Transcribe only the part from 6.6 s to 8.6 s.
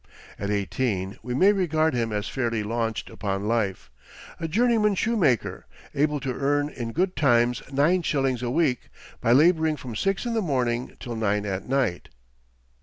in good times nine shillings a